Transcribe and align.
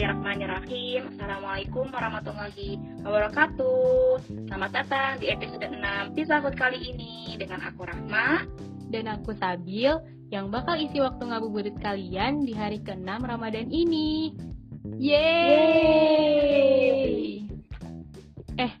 Bismillahirrahmanirrahim. 0.00 1.12
Assalamualaikum 1.12 1.92
warahmatullahi 1.92 2.80
wabarakatuh. 3.04 4.32
Selamat 4.48 4.72
datang 4.72 5.20
di 5.20 5.28
episode 5.28 5.60
6 5.60 6.16
Pisahut 6.16 6.56
kali 6.56 6.80
ini 6.88 7.36
dengan 7.36 7.60
aku 7.60 7.84
Rahma 7.84 8.48
dan 8.88 9.12
aku 9.12 9.36
Sabil 9.36 9.92
yang 10.32 10.48
bakal 10.48 10.80
isi 10.80 11.04
waktu 11.04 11.20
ngabuburit 11.20 11.76
kalian 11.84 12.48
di 12.48 12.56
hari 12.56 12.80
ke-6 12.80 13.12
Ramadan 13.12 13.68
ini. 13.68 14.32
Yeay! 14.96 15.44
Eh, 18.56 18.72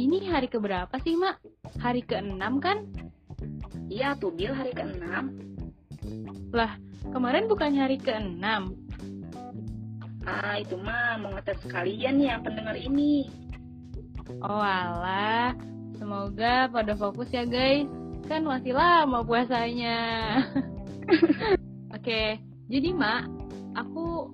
ini 0.00 0.24
hari 0.32 0.48
keberapa 0.48 0.96
sih, 1.04 1.12
Mak? 1.12 1.44
Hari 1.76 2.08
ke-6 2.08 2.40
kan? 2.64 2.88
Iya 3.92 4.16
tuh, 4.16 4.32
Bil, 4.32 4.56
hari 4.56 4.72
ke-6. 4.72 5.28
Lah, 6.56 6.72
kemarin 7.12 7.52
bukan 7.52 7.76
hari 7.76 8.00
ke-6. 8.00 8.40
Ah, 10.24 10.56
itu 10.56 10.76
mah 10.80 11.20
mau 11.20 11.36
ngetes 11.36 11.60
sekalian 11.64 12.16
yang 12.16 12.40
pendengar 12.40 12.72
ini. 12.76 13.28
Oh 14.40 14.60
alah, 14.60 15.52
semoga 16.00 16.68
pada 16.72 16.96
fokus 16.96 17.28
ya 17.28 17.44
guys. 17.44 17.84
Kan 18.24 18.48
masih 18.48 18.72
lama 18.72 19.20
puasanya. 19.20 20.00
Oke, 21.96 22.40
jadi 22.72 22.88
Mak, 22.96 23.28
aku 23.76 24.32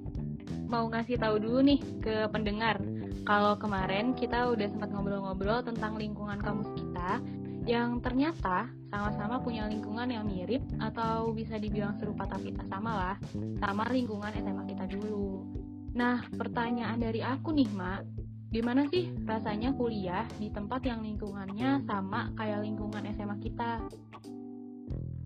mau 0.70 0.86
ngasih 0.86 1.18
tahu 1.18 1.42
dulu 1.42 1.58
nih 1.66 1.82
ke 1.98 2.30
pendengar. 2.30 2.78
Kalau 3.26 3.58
kemarin 3.58 4.14
kita 4.14 4.54
udah 4.54 4.70
sempat 4.70 4.94
ngobrol-ngobrol 4.94 5.66
tentang 5.66 5.98
lingkungan 5.98 6.38
kampus 6.38 6.70
kita 6.78 7.18
yang 7.68 8.00
ternyata 8.00 8.70
sama-sama 8.88 9.38
punya 9.42 9.68
lingkungan 9.68 10.08
yang 10.08 10.24
mirip 10.24 10.64
atau 10.80 11.30
bisa 11.30 11.60
dibilang 11.60 11.94
serupa 12.00 12.24
tapi 12.26 12.50
tak 12.56 12.66
sama 12.66 12.90
lah 12.90 13.16
sama 13.60 13.84
lingkungan 13.90 14.32
SMA 14.32 14.64
kita 14.70 14.84
dulu. 14.88 15.44
Nah, 15.90 16.22
pertanyaan 16.38 17.02
dari 17.02 17.18
aku 17.18 17.50
nih, 17.50 17.66
Mak. 17.74 18.02
Gimana 18.50 18.82
sih 18.90 19.10
rasanya 19.26 19.70
kuliah 19.78 20.26
di 20.38 20.50
tempat 20.50 20.82
yang 20.82 21.06
lingkungannya 21.06 21.86
sama 21.86 22.34
kayak 22.34 22.66
lingkungan 22.66 23.06
SMA 23.14 23.36
kita? 23.42 23.78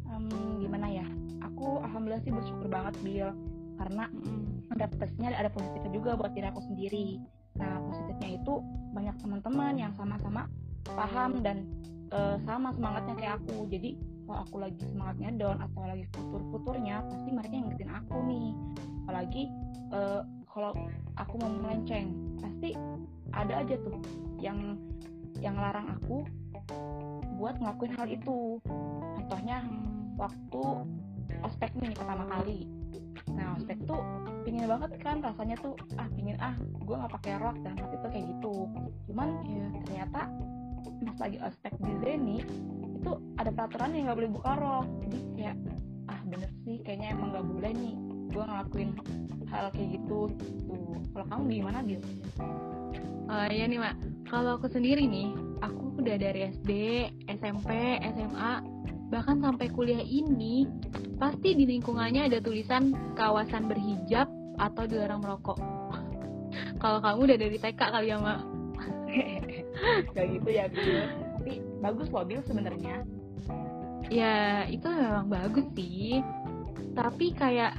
Um, 0.09 0.61
gimana 0.61 0.89
ya? 0.93 1.07
Aku 1.41 1.81
alhamdulillah 1.81 2.21
sih 2.25 2.33
bersyukur 2.33 2.69
banget, 2.69 2.97
Bil. 3.01 3.33
Karena 3.81 4.09
mm, 4.13 4.73
ada 4.77 4.87
plusnya, 4.93 5.33
ada 5.33 5.49
positifnya 5.53 5.93
juga 5.93 6.17
buat 6.17 6.33
diri 6.37 6.49
aku 6.49 6.61
sendiri. 6.69 7.21
Nah, 7.61 7.81
positifnya 7.85 8.41
itu 8.41 8.55
banyak 8.93 9.17
teman-teman 9.21 9.75
yang 9.77 9.93
sama-sama 9.97 10.49
paham 10.85 11.41
dan 11.41 11.65
uh, 12.13 12.37
sama 12.45 12.73
semangatnya 12.77 13.15
kayak 13.17 13.35
aku. 13.41 13.69
Jadi, 13.73 13.97
kalau 14.25 14.41
aku 14.49 14.57
lagi 14.61 14.81
semangatnya 14.85 15.31
down 15.37 15.59
atau 15.61 15.81
lagi 15.85 16.05
futur-futurnya, 16.13 17.05
pasti 17.09 17.29
mereka 17.33 17.53
ngingetin 17.57 17.93
aku 17.93 18.17
nih. 18.29 18.49
Apalagi 19.05 19.43
uh, 19.93 20.25
kalau 20.55 20.71
aku 21.19 21.35
mau 21.43 21.51
melenceng 21.51 22.15
pasti 22.39 22.79
ada 23.35 23.67
aja 23.67 23.75
tuh 23.83 23.99
yang 24.39 24.79
yang 25.43 25.59
larang 25.59 25.91
aku 25.99 26.23
buat 27.35 27.59
ngelakuin 27.59 27.93
hal 27.99 28.07
itu. 28.07 28.63
Contohnya 29.19 29.67
waktu 30.15 30.63
ospek 31.43 31.75
nih 31.75 31.91
pertama 31.99 32.31
kali. 32.31 32.71
Nah 33.35 33.59
ospek 33.59 33.83
tuh 33.83 33.99
pingin 34.47 34.71
banget 34.71 34.95
kan 35.03 35.19
rasanya 35.19 35.59
tuh 35.59 35.75
ah 35.99 36.07
pingin 36.15 36.39
ah 36.39 36.55
gue 36.57 36.95
nggak 36.95 37.13
pakai 37.19 37.35
rok 37.43 37.59
dan 37.67 37.75
waktu 37.75 37.95
itu 37.99 38.09
kayak 38.15 38.27
gitu. 38.39 38.55
Cuman 39.11 39.29
ya 39.51 39.67
ternyata 39.83 40.21
pas 41.05 41.19
lagi 41.19 41.39
ospek 41.43 41.75
di 41.83 41.93
Zeni 41.99 42.39
itu 43.03 43.11
ada 43.43 43.51
peraturan 43.51 43.91
yang 43.91 44.07
nggak 44.07 44.19
boleh 44.23 44.33
buka 44.39 44.53
rok. 44.55 44.87
Jadi 45.03 45.19
kayak 45.35 45.57
ah 46.07 46.21
bener 46.31 46.51
sih 46.63 46.79
kayaknya 46.87 47.19
emang 47.19 47.35
nggak 47.35 47.47
boleh 47.51 47.73
nih 47.75 47.95
gue 48.31 48.45
ngelakuin 48.47 48.91
hal 49.55 49.71
kayak 49.71 50.03
gitu 50.03 50.27
tuh 50.67 50.99
kalau 51.15 51.27
kamu 51.31 51.63
gimana 51.63 51.79
Bil? 51.87 52.03
Uh, 53.31 53.47
iya 53.49 53.71
nih 53.71 53.79
mak. 53.79 53.95
Kalau 54.27 54.59
aku 54.59 54.67
sendiri 54.67 55.07
nih 55.07 55.31
aku 55.63 56.03
udah 56.03 56.17
dari 56.19 56.51
SD 56.51 56.71
SMP 57.31 58.03
SMA 58.03 58.53
bahkan 59.15 59.39
sampai 59.39 59.71
kuliah 59.71 60.03
ini 60.03 60.67
pasti 61.23 61.55
di 61.55 61.71
lingkungannya 61.71 62.27
ada 62.27 62.43
tulisan 62.43 63.15
kawasan 63.15 63.71
berhijab 63.71 64.27
atau 64.59 64.85
dilarang 64.91 65.23
merokok. 65.23 65.57
Kalau 66.83 66.99
kamu 66.99 67.31
udah 67.31 67.39
dari 67.39 67.57
TK 67.63 67.79
kali 67.79 68.11
ya 68.11 68.19
mak. 68.19 68.43
Kayak 70.19 70.29
gitu 70.35 70.49
ya 70.51 70.65
Bil. 70.67 70.99
Tapi 71.39 71.53
bagus 71.79 72.09
loh 72.11 72.27
Bil 72.27 72.43
sebenarnya. 72.43 73.07
Ya 74.11 74.67
itu 74.67 74.91
memang 74.91 75.31
bagus 75.31 75.65
sih. 75.79 76.19
Tapi 76.95 77.35
kayak 77.39 77.79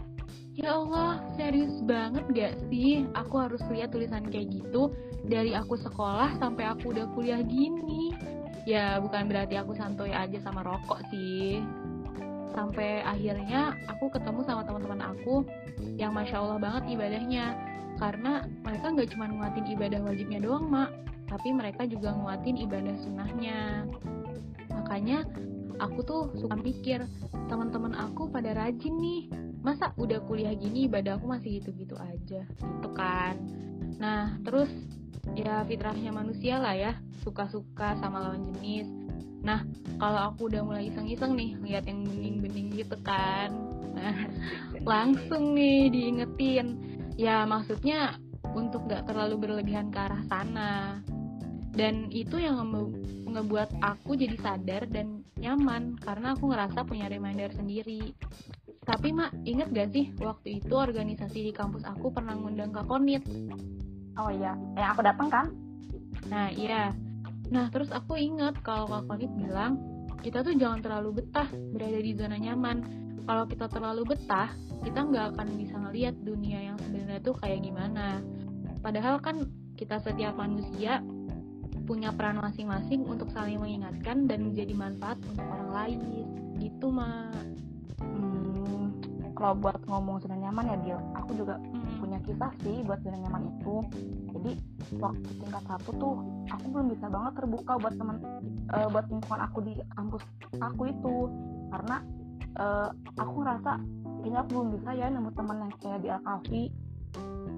Ya 0.56 0.72
Allah, 0.72 1.20
serius 1.36 1.84
banget 1.84 2.24
gak 2.32 2.56
sih 2.72 3.04
aku 3.12 3.44
harus 3.44 3.60
lihat 3.68 3.92
tulisan 3.92 4.24
kayak 4.32 4.56
gitu 4.56 4.88
dari 5.28 5.52
aku 5.52 5.76
sekolah 5.76 6.40
sampai 6.40 6.64
aku 6.72 6.96
udah 6.96 7.12
kuliah 7.12 7.44
gini? 7.44 8.16
Ya 8.64 8.96
bukan 9.04 9.28
berarti 9.28 9.60
aku 9.60 9.76
santuy 9.76 10.16
aja 10.16 10.40
sama 10.40 10.64
rokok 10.64 11.04
sih. 11.12 11.60
Sampai 12.56 13.04
akhirnya 13.04 13.76
aku 13.92 14.08
ketemu 14.16 14.48
sama 14.48 14.64
teman-teman 14.64 15.04
aku 15.04 15.44
yang 16.00 16.16
masya 16.16 16.40
Allah 16.40 16.64
banget 16.64 16.88
ibadahnya. 16.88 17.46
Karena 18.00 18.48
mereka 18.64 18.96
nggak 18.96 19.12
cuma 19.12 19.28
nguatin 19.28 19.68
ibadah 19.76 20.00
wajibnya 20.08 20.40
doang, 20.40 20.72
Mak. 20.72 20.92
Tapi 21.36 21.52
mereka 21.52 21.84
juga 21.84 22.16
nguatin 22.16 22.64
ibadah 22.64 22.96
sunnahnya. 23.04 23.92
Makanya 24.72 25.28
aku 25.84 26.00
tuh 26.00 26.32
suka 26.40 26.56
mikir, 26.56 27.04
teman-teman 27.52 27.92
aku 27.92 28.32
pada 28.32 28.56
rajin 28.56 28.96
nih 29.04 29.28
masa 29.66 29.90
udah 29.98 30.22
kuliah 30.30 30.54
gini 30.54 30.86
ibadah 30.86 31.18
aku 31.18 31.26
masih 31.26 31.58
gitu-gitu 31.58 31.98
aja? 31.98 32.46
Gitu 32.46 32.90
kan. 32.94 33.34
Nah 33.98 34.38
terus 34.46 34.70
ya 35.34 35.66
fitrahnya 35.66 36.14
manusia 36.14 36.62
lah 36.62 36.78
ya 36.78 36.94
suka-suka 37.26 37.98
sama 37.98 38.22
lawan 38.22 38.46
jenis. 38.54 38.86
Nah 39.42 39.66
kalau 39.98 40.30
aku 40.30 40.54
udah 40.54 40.62
mulai 40.62 40.94
iseng-iseng 40.94 41.34
nih 41.34 41.58
lihat 41.66 41.90
yang 41.90 42.06
bening-bening 42.06 42.70
gitu 42.78 42.98
kan 43.02 43.50
nah 43.96 44.28
langsung 44.94 45.58
nih 45.58 45.90
diingetin. 45.90 46.78
Ya 47.18 47.48
maksudnya 47.48 48.22
untuk 48.54 48.86
gak 48.86 49.10
terlalu 49.10 49.50
berlebihan 49.50 49.90
ke 49.90 49.98
arah 49.98 50.22
sana. 50.30 51.02
Dan 51.76 52.08
itu 52.14 52.40
yang 52.40 52.60
ngebuat 53.28 53.84
aku 53.84 54.16
jadi 54.16 54.38
sadar 54.40 54.88
dan 54.88 55.26
nyaman 55.36 56.00
karena 56.00 56.32
aku 56.32 56.48
ngerasa 56.48 56.88
punya 56.88 57.12
reminder 57.12 57.52
sendiri 57.52 58.16
tapi 58.86 59.10
mak, 59.10 59.34
inget 59.50 59.74
gak 59.74 59.90
sih 59.90 60.14
waktu 60.22 60.62
itu 60.62 60.74
organisasi 60.78 61.50
di 61.50 61.52
kampus 61.52 61.82
aku 61.90 62.14
pernah 62.14 62.38
ngundang 62.38 62.70
Kak 62.70 62.86
Konit? 62.86 63.26
Oh 64.16 64.30
iya, 64.30 64.54
yang 64.78 64.94
aku 64.94 65.02
datang 65.02 65.28
kan? 65.34 65.46
Nah 66.30 66.54
iya. 66.54 66.94
Nah 67.50 67.68
terus 67.74 67.90
aku 67.90 68.14
inget 68.14 68.54
kalau 68.62 68.86
Kak 68.86 69.10
Konit 69.10 69.34
bilang, 69.34 69.82
kita 70.22 70.46
tuh 70.46 70.54
jangan 70.54 70.86
terlalu 70.86 71.26
betah 71.26 71.50
berada 71.74 71.98
di 71.98 72.14
zona 72.14 72.38
nyaman. 72.38 72.78
Kalau 73.26 73.50
kita 73.50 73.66
terlalu 73.66 74.14
betah, 74.14 74.54
kita 74.86 75.02
nggak 75.02 75.34
akan 75.34 75.48
bisa 75.58 75.76
ngeliat 75.82 76.16
dunia 76.22 76.70
yang 76.70 76.78
sebenarnya 76.78 77.26
tuh 77.26 77.34
kayak 77.42 77.66
gimana. 77.66 78.22
Padahal 78.86 79.18
kan 79.18 79.50
kita 79.74 79.98
setiap 79.98 80.38
manusia 80.38 81.02
punya 81.90 82.14
peran 82.14 82.38
masing-masing 82.38 83.02
untuk 83.06 83.34
saling 83.34 83.58
mengingatkan 83.58 84.30
dan 84.30 84.46
menjadi 84.46 84.78
manfaat 84.78 85.18
untuk 85.26 85.42
orang 85.42 85.72
lain. 85.74 86.00
Gitu, 86.62 86.86
Mak 86.88 87.65
kalau 89.36 89.54
buat 89.60 89.78
ngomong 89.86 90.24
zona 90.24 90.40
nyaman 90.40 90.64
ya 90.72 90.78
Bil. 90.80 91.00
Aku 91.20 91.32
juga 91.36 91.60
punya 92.00 92.18
kisah 92.24 92.52
sih 92.64 92.82
buat 92.88 93.04
zona 93.04 93.20
nyaman 93.20 93.52
itu. 93.52 93.76
Jadi 94.32 94.52
waktu 94.96 95.30
tingkat 95.44 95.64
satu 95.68 95.90
tuh 96.00 96.16
aku 96.48 96.66
belum 96.72 96.88
bisa 96.96 97.06
banget 97.12 97.32
terbuka 97.36 97.74
buat 97.78 97.94
teman 98.00 98.18
uh, 98.72 98.88
buat 98.90 99.06
lingkungan 99.12 99.42
aku 99.44 99.58
di 99.68 99.74
kampus 99.94 100.24
aku 100.64 100.82
itu. 100.88 101.16
Karena 101.70 101.96
uh, 102.64 102.90
aku 103.20 103.36
ngerasa 103.44 103.72
kayaknya 104.24 104.40
aku 104.42 104.50
belum 104.56 104.70
bisa 104.80 104.90
ya 104.96 105.08
nemu 105.12 105.30
teman 105.36 105.58
yang 105.68 105.72
kayak 105.84 106.00
di 106.00 106.10
Alkafi. 106.10 106.64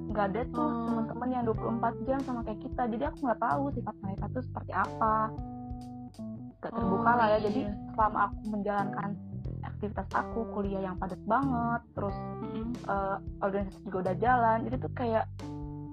Nggak 0.08 0.26
ada 0.34 0.42
tuh 0.50 0.68
hmm. 0.68 0.86
teman-teman 0.90 1.30
yang 1.30 1.44
24 1.46 2.08
jam 2.10 2.20
sama 2.26 2.42
kayak 2.42 2.60
kita. 2.66 2.82
Jadi 2.90 3.04
aku 3.06 3.18
nggak 3.22 3.42
tahu 3.42 3.64
sifat 3.78 3.96
mereka 4.02 4.26
tuh 4.34 4.44
seperti 4.50 4.72
apa. 4.74 5.16
Gak 6.58 6.74
terbuka 6.74 7.12
oh, 7.14 7.18
lah 7.22 7.28
ya. 7.38 7.40
jadi 7.46 7.70
iya. 7.70 7.74
selama 7.94 8.20
aku 8.26 8.38
menjalankan 8.50 9.10
aktivitas 9.78 10.10
aku 10.10 10.50
kuliah 10.58 10.82
yang 10.90 10.98
padat 10.98 11.22
banget 11.30 11.82
terus 11.94 12.18
mm-hmm. 12.18 12.66
uh, 12.90 13.22
organisasi 13.46 13.78
juga 13.86 14.10
udah 14.10 14.16
jalan 14.18 14.58
jadi 14.66 14.76
tuh 14.82 14.94
kayak 14.98 15.26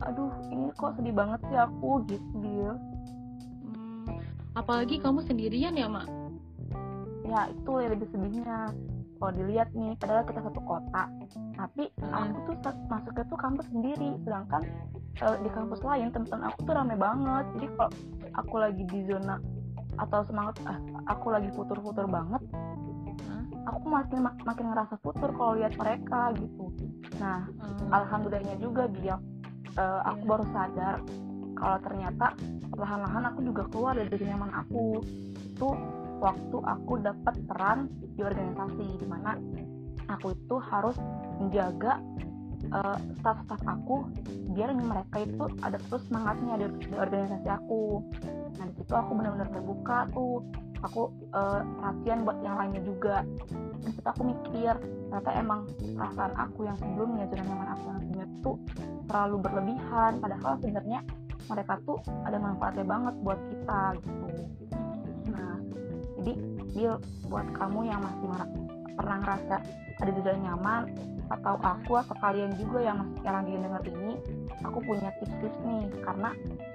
aduh 0.00 0.32
ini 0.48 0.72
kok 0.72 0.96
sedih 0.96 1.12
banget 1.12 1.40
sih 1.52 1.58
aku 1.60 2.00
gitu 2.08 2.32
dia 2.40 2.72
hmm, 3.68 4.04
apalagi 4.56 4.96
kamu 4.98 5.20
sendirian 5.28 5.76
ya 5.76 5.84
mak 5.84 6.08
ya 7.28 7.52
itu 7.52 7.72
yang 7.76 7.92
lebih 7.92 8.08
sedihnya 8.08 8.72
kalau 9.20 9.32
dilihat 9.36 9.68
nih 9.76 9.92
padahal 10.00 10.24
kita 10.24 10.40
satu 10.44 10.60
kota 10.64 11.02
tapi 11.54 11.84
hmm. 12.00 12.12
aku 12.12 12.38
tuh 12.48 12.72
masuknya 12.88 13.24
tuh 13.28 13.38
kampus 13.38 13.66
sendiri 13.68 14.10
sedangkan 14.24 14.62
uh, 15.20 15.36
di 15.44 15.50
kampus 15.52 15.80
lain 15.84 16.08
teman-teman 16.08 16.48
aku 16.48 16.58
tuh 16.64 16.74
rame 16.74 16.96
banget 16.96 17.44
jadi 17.60 17.66
kalau 17.76 17.92
aku 18.34 18.54
lagi 18.58 18.82
di 18.88 19.00
zona 19.06 19.36
atau 19.94 20.26
semangat 20.26 20.58
ah, 20.66 20.78
aku 21.06 21.30
lagi 21.30 21.52
futur-futur 21.54 22.10
banget 22.10 22.42
aku 23.64 23.86
makin 23.88 24.18
makin 24.24 24.66
ngerasa 24.72 24.94
futur 25.00 25.30
kalau 25.34 25.56
lihat 25.56 25.74
mereka 25.76 26.32
gitu 26.36 26.72
nah 27.20 27.48
hmm. 27.48 27.90
alhamdulillahnya 27.92 28.56
juga 28.60 28.88
dia 29.00 29.16
uh, 29.76 30.00
aku 30.08 30.22
yeah. 30.24 30.30
baru 30.30 30.44
sadar 30.52 30.96
kalau 31.54 31.78
ternyata 31.86 32.26
perlahan-lahan 32.68 33.24
aku 33.30 33.40
juga 33.46 33.62
keluar 33.70 33.94
dari 33.94 34.24
nyaman 34.26 34.52
aku 34.52 35.00
itu 35.38 35.68
waktu 36.18 36.56
aku 36.56 36.92
dapat 37.02 37.34
peran 37.46 37.78
di 38.16 38.20
organisasi 38.22 38.86
di 38.98 39.06
mana 39.06 39.38
aku 40.10 40.34
itu 40.34 40.56
harus 40.60 40.96
menjaga 41.40 42.00
uh, 42.72 42.96
staff-staff 43.20 43.62
aku 43.64 44.08
biar 44.54 44.72
mereka 44.76 45.24
itu 45.24 45.44
ada 45.64 45.78
terus 45.90 46.02
semangatnya 46.08 46.54
di, 46.60 46.66
di 46.90 46.96
organisasi 46.96 47.48
aku 47.48 48.02
nah 48.54 48.64
di 48.70 48.74
situ 48.78 48.94
aku 48.94 49.10
benar-benar 49.18 49.48
terbuka 49.50 50.06
tuh 50.14 50.44
aku 50.84 51.08
uh, 51.32 51.64
perhatian 51.80 52.28
buat 52.28 52.38
yang 52.44 52.56
lainnya 52.60 52.82
juga. 52.84 53.24
Situ 53.84 54.04
aku 54.04 54.22
mikir 54.28 54.76
ternyata 55.08 55.30
emang 55.38 55.60
perasaan 55.96 56.34
aku 56.36 56.68
yang 56.68 56.76
sebelumnya 56.76 57.24
zona 57.30 57.42
nyaman 57.46 57.68
aku 57.72 57.84
yang 57.88 58.00
sebelumnya 58.00 58.26
tuh 58.44 58.56
terlalu 59.08 59.36
berlebihan. 59.40 60.12
Padahal 60.20 60.52
sebenarnya 60.60 61.00
mereka 61.44 61.74
tuh 61.84 61.98
ada 62.24 62.36
manfaatnya 62.40 62.84
banget 62.84 63.14
buat 63.24 63.40
kita 63.48 63.80
gitu. 64.00 64.26
Nah 65.32 65.56
jadi 66.20 66.32
Bill 66.74 66.94
buat 67.30 67.46
kamu 67.54 67.80
yang 67.86 68.00
masih 68.02 68.26
pernah 68.94 69.16
ngerasa 69.22 69.56
ada 69.94 70.10
di 70.10 70.20
zona 70.20 70.38
nyaman 70.52 70.82
atau 71.24 71.56
aku 71.56 71.96
atau 71.96 72.16
kalian 72.20 72.52
juga 72.60 72.84
yang 72.84 73.00
masih 73.00 73.18
yang 73.24 73.34
lagi 73.40 73.52
denger 73.56 73.82
ini 73.96 74.12
aku 74.60 74.78
punya 74.84 75.08
tips-tips 75.22 75.58
nih. 75.64 75.84
Karena 76.04 76.30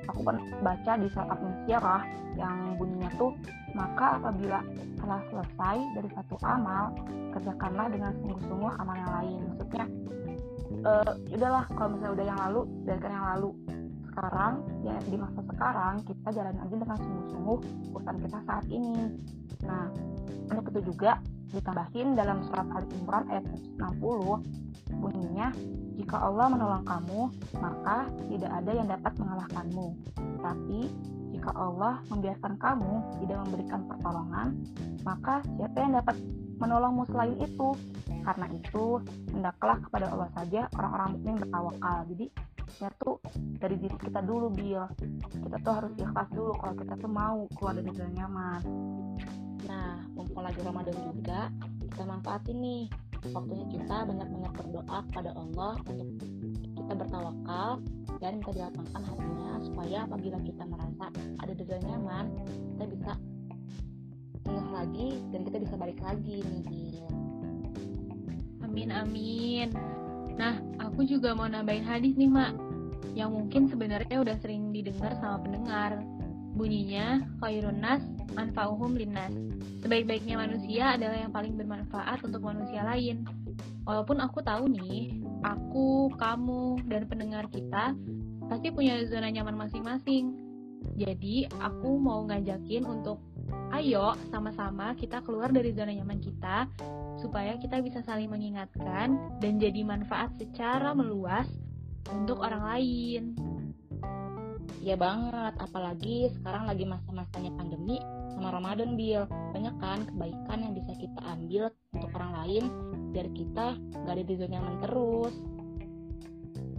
aku 0.09 0.21
kan 0.25 0.38
baca 0.63 0.91
di 0.97 1.07
surat 1.11 1.29
Al-Insyirah 1.35 2.01
yang 2.39 2.79
bunyinya 2.79 3.11
tuh 3.19 3.35
maka 3.74 4.21
apabila 4.21 4.60
telah 5.00 5.21
selesai 5.31 5.77
dari 5.95 6.10
satu 6.13 6.36
amal 6.44 6.94
kerjakanlah 7.33 7.88
dengan 7.89 8.12
sungguh-sungguh 8.19 8.71
amal 8.77 8.95
yang 8.98 9.12
lain. 9.21 9.39
Maksudnya 9.54 9.86
uh, 10.86 11.12
udahlah 11.33 11.66
kalau 11.74 11.89
misalnya 11.95 12.13
udah 12.13 12.25
yang 12.25 12.39
lalu 12.39 12.62
biarkan 12.86 13.12
yang 13.12 13.27
lalu. 13.36 13.50
Sekarang 14.10 14.54
yang 14.83 15.00
di 15.07 15.16
masa 15.16 15.39
sekarang 15.48 15.95
kita 16.04 16.27
jalan 16.36 16.56
aja 16.60 16.75
dengan 16.75 16.98
sungguh-sungguh 17.00 17.60
urusan 17.95 18.16
kita 18.27 18.38
saat 18.44 18.66
ini. 18.68 18.98
Nah 19.63 19.86
untuk 20.50 20.66
itu 20.75 20.81
juga 20.94 21.21
ditambahin 21.50 22.13
dalam 22.13 22.45
surat 22.45 22.68
Al 22.74 22.86
Imran 22.94 23.24
ayat 23.33 23.45
60 23.77 25.01
bunyinya 25.01 25.50
jika 25.98 26.16
Allah 26.16 26.48
menolong 26.50 26.86
kamu 26.86 27.21
maka 27.57 28.07
tidak 28.30 28.51
ada 28.51 28.71
yang 28.71 28.88
dapat 28.88 29.13
mengalahkanmu. 29.18 29.88
Tapi 30.39 30.80
jika 31.39 31.56
Allah 31.56 32.03
membiarkan 32.12 32.59
kamu 32.59 32.94
tidak 33.24 33.38
memberikan 33.47 33.81
pertolongan 33.88 34.47
maka 35.07 35.39
siapa 35.56 35.77
yang 35.80 35.95
dapat 35.95 36.15
menolongmu 36.59 37.07
selain 37.07 37.39
itu? 37.39 37.71
Karena 38.19 38.45
itu 38.51 39.00
hendaklah 39.31 39.80
kepada 39.80 40.12
Allah 40.12 40.30
saja 40.36 40.68
orang-orang 40.75 41.09
mukmin 41.15 41.36
bertawakal. 41.39 41.97
Jadi 42.12 42.25
ya 42.83 42.89
tuh 43.00 43.15
dari 43.57 43.75
diri 43.80 43.95
kita 43.95 44.19
dulu 44.21 44.51
Bil. 44.51 44.83
Kita 45.31 45.57
tuh 45.63 45.74
harus 45.74 45.91
ikhlas 45.95 46.30
dulu 46.36 46.53
kalau 46.59 46.75
kita 46.75 46.94
tuh 47.00 47.12
mau 47.12 47.47
keluar 47.56 47.74
dari 47.80 47.89
zona 47.95 48.12
nyaman. 48.12 48.62
Nah, 49.65 50.01
mumpung 50.15 50.44
lagi 50.44 50.59
Ramadan 50.63 50.95
juga, 51.13 51.51
kita 51.88 52.03
manfaatin 52.03 52.57
nih. 52.59 52.85
Waktunya 53.35 53.68
kita 53.68 54.07
banyak-banyak 54.07 54.53
berdoa 54.56 55.00
kepada 55.12 55.31
Allah 55.35 55.74
untuk 55.92 56.09
kita 56.71 56.94
bertawakal 56.95 57.69
dan 58.24 58.33
kita 58.39 58.51
dilapangkan 58.56 59.01
hatinya 59.03 59.51
supaya 59.59 59.97
apabila 60.07 60.38
kita 60.39 60.63
merasa 60.63 61.06
ada 61.54 61.63
zona 61.66 61.84
nyaman, 61.86 62.25
kita 62.75 62.84
bisa 62.90 63.12
ingat 64.50 64.68
lagi 64.74 65.07
dan 65.30 65.40
kita 65.46 65.57
bisa 65.62 65.75
balik 65.78 66.00
lagi 66.01 66.42
nih. 66.42 67.01
Amin 68.66 68.90
amin. 68.94 69.69
Nah, 70.40 70.56
aku 70.80 71.04
juga 71.04 71.36
mau 71.36 71.51
nambahin 71.51 71.84
hadis 71.84 72.16
nih, 72.16 72.31
Mak. 72.31 72.54
Yang 73.12 73.30
mungkin 73.36 73.62
sebenarnya 73.68 74.24
udah 74.24 74.40
sering 74.40 74.72
didengar 74.72 75.12
sama 75.19 75.44
pendengar. 75.44 76.00
Bunyinya, 76.56 77.28
khairun 77.44 77.84
nas 77.84 78.00
manfa'uhum 78.31 78.95
linnas. 78.95 79.36
Sebaik-baiknya 79.84 80.40
manusia 80.40 80.95
adalah 80.95 81.19
yang 81.19 81.36
paling 81.36 81.60
bermanfaat 81.60 82.24
untuk 82.24 82.40
manusia 82.40 82.88
lain. 82.88 83.28
Walaupun 83.84 84.24
aku 84.24 84.40
tahu 84.40 84.72
nih, 84.72 85.19
aku, 85.44 86.07
kamu, 86.16 86.80
dan 86.88 87.04
pendengar 87.12 87.52
kita 87.52 87.95
pasti 88.48 88.72
punya 88.72 89.04
zona 89.12 89.28
nyaman 89.30 89.60
masing-masing. 89.60 90.49
Jadi, 91.00 91.48
aku 91.63 91.96
mau 91.96 92.28
ngajakin 92.28 92.84
untuk 92.84 93.24
ayo 93.72 94.19
sama-sama 94.28 94.92
kita 95.00 95.24
keluar 95.24 95.48
dari 95.48 95.72
zona 95.72 95.96
nyaman 95.96 96.19
kita 96.19 96.68
supaya 97.24 97.56
kita 97.56 97.80
bisa 97.80 98.04
saling 98.04 98.28
mengingatkan 98.28 99.16
dan 99.40 99.54
jadi 99.56 99.80
manfaat 99.88 100.36
secara 100.36 100.92
meluas 100.92 101.48
untuk 102.12 102.44
orang 102.44 102.63
lain. 102.68 103.24
Iya 104.80 104.96
banget, 105.00 105.54
apalagi 105.60 106.31
sekarang 106.36 106.68
lagi 106.68 106.84
masa-masanya 106.84 107.52
pandemi 107.56 108.00
sama 108.36 108.52
Ramadan 108.52 109.00
Bil. 109.00 109.24
Banyak 109.56 109.75
kan 109.80 110.04
kebaikan 110.04 110.60
yang 110.68 110.74
bisa 110.75 110.92
kita 111.00 111.19
ambil 111.36 111.72
untuk 111.95 112.12
orang 112.16 112.31
lain 112.44 112.63
biar 113.16 113.28
kita 113.31 113.75
gak 113.75 114.13
ada 114.19 114.24
di 114.24 114.36
zona 114.36 114.52
nyaman 114.60 114.75
terus. 114.84 115.36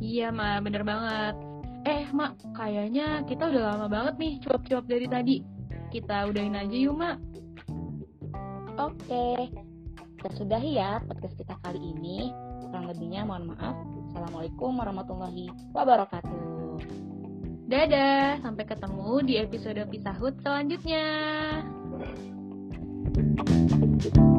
Iya, 0.00 0.32
Ma, 0.32 0.60
bener 0.64 0.80
banget. 0.80 1.49
Eh, 1.88 2.04
Mak, 2.12 2.52
kayaknya 2.52 3.24
kita 3.24 3.48
udah 3.48 3.62
lama 3.72 3.86
banget 3.88 4.14
nih 4.20 4.32
cuap-cuap 4.44 4.84
dari 4.84 5.06
tadi. 5.08 5.36
Kita 5.88 6.28
udahin 6.28 6.58
aja 6.58 6.76
yuk, 6.76 6.96
Mak. 6.96 7.16
Oke, 8.80 9.48
kita 10.20 10.30
sudahi 10.36 10.76
ya 10.76 11.00
podcast 11.04 11.36
kita 11.40 11.56
kali 11.64 11.80
ini. 11.80 12.32
Kurang 12.68 12.88
lebihnya 12.88 13.24
mohon 13.24 13.56
maaf. 13.56 13.76
Assalamualaikum 14.12 14.76
warahmatullahi 14.76 15.48
wabarakatuh. 15.72 16.40
Dadah, 17.70 18.42
sampai 18.42 18.64
ketemu 18.66 19.12
di 19.24 19.34
episode 19.38 19.80
Pisahut 19.88 20.34
selanjutnya. 20.42 21.06
thank 23.10 24.16
you 24.16 24.29